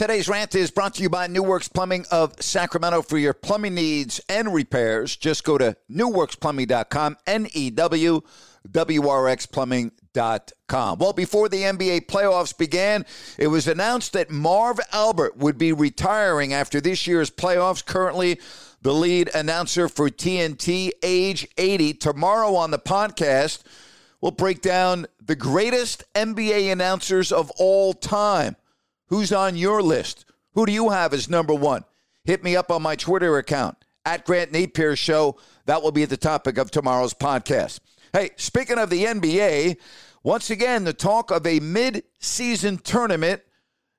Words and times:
Today's 0.00 0.30
rant 0.30 0.54
is 0.54 0.70
brought 0.70 0.94
to 0.94 1.02
you 1.02 1.10
by 1.10 1.26
New 1.26 1.42
Works 1.42 1.68
Plumbing 1.68 2.06
of 2.10 2.32
Sacramento 2.40 3.02
for 3.02 3.18
your 3.18 3.34
plumbing 3.34 3.74
needs 3.74 4.18
and 4.30 4.54
repairs. 4.54 5.14
Just 5.14 5.44
go 5.44 5.58
to 5.58 5.76
newworksplumbing.com, 5.92 7.18
N 7.26 7.46
E 7.52 7.68
W 7.68 8.22
W 8.72 9.08
R 9.08 9.28
X 9.28 9.44
plumbing.com. 9.44 10.98
Well, 10.98 11.12
before 11.12 11.50
the 11.50 11.64
NBA 11.64 12.06
playoffs 12.06 12.56
began, 12.56 13.04
it 13.36 13.48
was 13.48 13.68
announced 13.68 14.14
that 14.14 14.30
Marv 14.30 14.80
Albert 14.90 15.36
would 15.36 15.58
be 15.58 15.74
retiring 15.74 16.54
after 16.54 16.80
this 16.80 17.06
year's 17.06 17.30
playoffs. 17.30 17.84
Currently, 17.84 18.40
the 18.80 18.94
lead 18.94 19.28
announcer 19.34 19.86
for 19.86 20.08
TNT, 20.08 20.92
age 21.02 21.46
80. 21.58 21.92
Tomorrow 21.92 22.54
on 22.54 22.70
the 22.70 22.78
podcast, 22.78 23.64
we'll 24.22 24.32
break 24.32 24.62
down 24.62 25.08
the 25.22 25.36
greatest 25.36 26.04
NBA 26.14 26.72
announcers 26.72 27.30
of 27.32 27.50
all 27.58 27.92
time. 27.92 28.56
Who's 29.10 29.32
on 29.32 29.56
your 29.56 29.82
list? 29.82 30.24
Who 30.54 30.64
do 30.64 30.72
you 30.72 30.90
have 30.90 31.12
as 31.12 31.28
number 31.28 31.52
one? 31.52 31.84
Hit 32.22 32.44
me 32.44 32.54
up 32.54 32.70
on 32.70 32.80
my 32.80 32.94
Twitter 32.94 33.38
account 33.38 33.76
at 34.04 34.24
Grant 34.24 34.52
Napear 34.52 34.96
Show. 34.96 35.36
That 35.66 35.82
will 35.82 35.90
be 35.90 36.04
the 36.04 36.16
topic 36.16 36.58
of 36.58 36.70
tomorrow's 36.70 37.12
podcast. 37.12 37.80
Hey, 38.12 38.30
speaking 38.36 38.78
of 38.78 38.88
the 38.88 39.04
NBA, 39.04 39.78
once 40.22 40.48
again, 40.48 40.84
the 40.84 40.92
talk 40.92 41.32
of 41.32 41.44
a 41.44 41.58
mid-season 41.58 42.78
tournament 42.78 43.42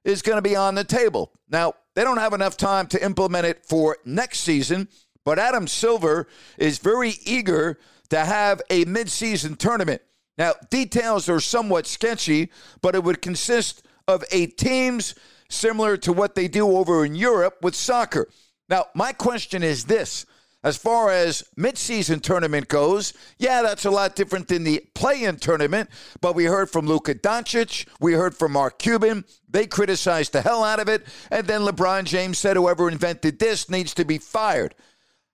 is 0.06 0.22
going 0.22 0.38
to 0.38 0.42
be 0.42 0.56
on 0.56 0.76
the 0.76 0.86
table. 0.86 1.34
Now, 1.50 1.74
they 1.94 2.06
don't 2.06 2.18
have 2.18 2.32
enough 2.32 2.56
time 2.56 2.88
to 2.88 3.04
implement 3.04 3.46
it 3.46 3.66
for 3.66 3.98
next 4.06 4.40
season, 4.40 4.88
but 5.26 5.40
Adam 5.40 5.68
Silver 5.68 6.26
is 6.58 6.80
very 6.80 7.16
eager 7.26 7.78
to 8.12 8.20
have 8.20 8.62
a 8.70 8.86
mid-season 8.86 9.58
tournament. 9.58 10.02
Now, 10.38 10.54
details 10.70 11.28
are 11.28 11.42
somewhat 11.42 11.86
sketchy, 11.86 12.50
but 12.82 12.96
it 12.96 13.04
would 13.04 13.22
consist 13.22 13.86
of 14.12 14.24
eight 14.32 14.58
teams, 14.58 15.16
similar 15.50 15.98
to 15.98 16.14
what 16.14 16.36
they 16.36 16.48
do 16.48 16.78
over 16.78 17.06
in 17.06 17.16
Europe 17.16 17.58
with 17.62 17.76
soccer. 17.76 18.28
Now, 18.70 18.86
my 18.94 19.14
question 19.14 19.64
is 19.64 19.86
this. 19.86 20.26
As 20.64 20.78
far 20.78 21.10
as 21.10 21.44
midseason 21.58 22.22
tournament 22.22 22.68
goes, 22.68 23.14
yeah, 23.40 23.64
that's 23.64 23.86
a 23.86 23.90
lot 23.90 24.16
different 24.16 24.48
than 24.48 24.64
the 24.64 24.86
play-in 24.94 25.38
tournament. 25.38 25.90
But 26.22 26.36
we 26.36 26.46
heard 26.46 26.70
from 26.70 26.86
Luka 26.86 27.16
Doncic, 27.16 27.88
we 28.00 28.14
heard 28.14 28.38
from 28.38 28.52
Mark 28.52 28.78
Cuban. 28.78 29.26
They 29.50 29.66
criticized 29.66 30.34
the 30.34 30.42
hell 30.42 30.64
out 30.64 30.80
of 30.80 30.88
it, 30.88 31.08
and 31.32 31.48
then 31.48 31.62
LeBron 31.62 32.04
James 32.04 32.38
said 32.38 32.58
whoever 32.58 32.90
invented 32.90 33.40
this 33.40 33.72
needs 33.72 33.96
to 33.96 34.06
be 34.06 34.20
fired. 34.20 34.76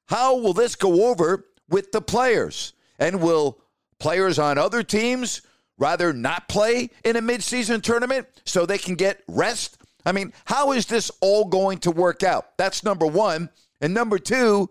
How 0.06 0.38
will 0.38 0.54
this 0.54 0.76
go 0.76 1.10
over 1.10 1.46
with 1.68 1.92
the 1.92 2.02
players? 2.02 2.72
And 2.98 3.22
will 3.22 3.60
players 4.00 4.40
on 4.40 4.58
other 4.58 4.82
teams 4.82 5.42
rather 5.78 6.14
not 6.14 6.48
play 6.48 6.90
in 7.04 7.16
a 7.16 7.22
midseason 7.22 7.82
tournament 7.82 8.28
so 8.46 8.66
they 8.66 8.78
can 8.78 8.96
get 8.96 9.24
rest? 9.28 9.78
I 10.06 10.12
mean, 10.12 10.34
how 10.46 10.72
is 10.72 10.86
this 10.86 11.12
all 11.22 11.46
going 11.46 11.80
to 11.80 11.92
work 11.92 12.24
out? 12.24 12.58
That's 12.58 12.84
number 12.84 13.06
one. 13.06 13.50
And 13.82 13.94
number 13.94 14.20
two, 14.20 14.70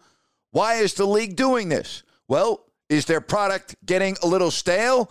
why 0.50 0.76
is 0.76 0.94
the 0.94 1.06
league 1.06 1.36
doing 1.36 1.68
this? 1.68 2.02
Well, 2.28 2.64
is 2.88 3.04
their 3.04 3.20
product 3.20 3.76
getting 3.84 4.16
a 4.22 4.26
little 4.26 4.50
stale? 4.50 5.10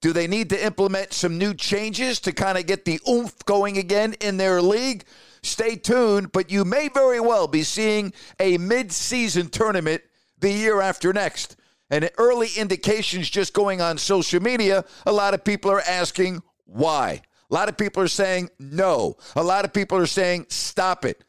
Do 0.00 0.12
they 0.12 0.26
need 0.26 0.50
to 0.50 0.64
implement 0.64 1.12
some 1.12 1.38
new 1.38 1.54
changes 1.54 2.20
to 2.20 2.32
kind 2.32 2.58
of 2.58 2.66
get 2.66 2.84
the 2.84 3.00
oomph 3.08 3.44
going 3.46 3.78
again 3.78 4.14
in 4.20 4.36
their 4.36 4.60
league? 4.60 5.04
Stay 5.42 5.76
tuned, 5.76 6.30
but 6.32 6.50
you 6.50 6.64
may 6.64 6.88
very 6.88 7.20
well 7.20 7.48
be 7.48 7.62
seeing 7.62 8.12
a 8.38 8.58
mid-season 8.58 9.48
tournament 9.48 10.02
the 10.38 10.50
year 10.50 10.80
after 10.80 11.12
next. 11.12 11.56
And 11.94 12.10
early 12.18 12.48
indications 12.56 13.30
just 13.30 13.54
going 13.54 13.80
on 13.80 13.98
social 13.98 14.42
media, 14.42 14.84
a 15.06 15.12
lot 15.12 15.32
of 15.32 15.44
people 15.44 15.70
are 15.70 15.80
asking 15.80 16.42
why. 16.64 17.22
A 17.48 17.54
lot 17.54 17.68
of 17.68 17.76
people 17.76 18.02
are 18.02 18.08
saying 18.08 18.50
no. 18.58 19.16
A 19.36 19.44
lot 19.44 19.64
of 19.64 19.72
people 19.72 19.96
are 19.98 20.06
saying 20.06 20.46
stop 20.48 21.04
it. 21.04 21.22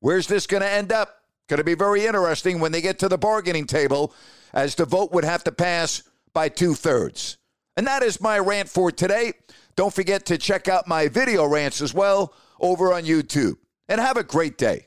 Where's 0.00 0.26
this 0.26 0.46
going 0.46 0.62
to 0.62 0.70
end 0.70 0.92
up? 0.92 1.24
Going 1.48 1.58
to 1.58 1.64
be 1.64 1.74
very 1.74 2.06
interesting 2.06 2.58
when 2.58 2.72
they 2.72 2.80
get 2.80 2.98
to 3.00 3.08
the 3.10 3.18
bargaining 3.18 3.66
table, 3.66 4.14
as 4.54 4.74
the 4.76 4.86
vote 4.86 5.12
would 5.12 5.24
have 5.24 5.44
to 5.44 5.52
pass 5.52 6.02
by 6.32 6.48
two 6.48 6.72
thirds. 6.72 7.36
And 7.76 7.86
that 7.86 8.02
is 8.02 8.18
my 8.18 8.38
rant 8.38 8.70
for 8.70 8.90
today. 8.90 9.34
Don't 9.76 9.92
forget 9.92 10.24
to 10.26 10.38
check 10.38 10.68
out 10.68 10.88
my 10.88 11.08
video 11.08 11.44
rants 11.44 11.82
as 11.82 11.92
well 11.92 12.32
over 12.60 12.94
on 12.94 13.02
YouTube. 13.02 13.56
And 13.90 14.00
have 14.00 14.16
a 14.16 14.24
great 14.24 14.56
day. 14.56 14.86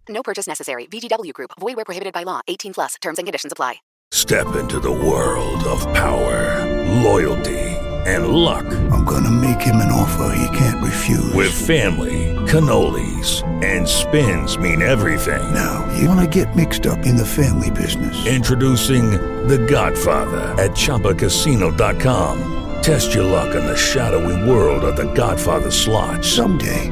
No 0.11 0.21
purchase 0.21 0.47
necessary. 0.47 0.85
VGW 0.87 1.33
Group. 1.33 1.51
Void 1.59 1.75
where 1.77 1.85
prohibited 1.85 2.13
by 2.13 2.23
law. 2.23 2.41
18 2.47 2.73
plus. 2.73 2.95
Terms 3.01 3.17
and 3.17 3.25
conditions 3.27 3.51
apply. 3.53 3.77
Step 4.13 4.55
into 4.57 4.77
the 4.77 4.91
world 4.91 5.63
of 5.63 5.79
power, 5.93 6.65
loyalty, 7.01 7.57
and 8.05 8.27
luck. 8.27 8.65
I'm 8.91 9.05
gonna 9.05 9.31
make 9.31 9.61
him 9.61 9.77
an 9.77 9.89
offer 9.89 10.35
he 10.35 10.57
can't 10.57 10.83
refuse. 10.83 11.33
With 11.33 11.53
family, 11.53 12.35
cannolis, 12.45 13.41
and 13.63 13.87
spins 13.87 14.57
mean 14.57 14.81
everything. 14.81 15.53
Now, 15.53 15.87
you 15.97 16.09
wanna 16.09 16.27
get 16.27 16.57
mixed 16.57 16.85
up 16.85 17.05
in 17.05 17.15
the 17.15 17.25
family 17.25 17.71
business. 17.71 18.27
Introducing 18.27 19.11
The 19.47 19.59
Godfather 19.59 20.41
at 20.61 20.71
ChumbaCasino.com. 20.71 22.57
Test 22.81 23.13
your 23.13 23.23
luck 23.23 23.55
in 23.55 23.65
the 23.65 23.77
shadowy 23.77 24.49
world 24.49 24.83
of 24.83 24.97
The 24.97 25.11
Godfather 25.13 25.71
slot. 25.71 26.25
Someday, 26.25 26.91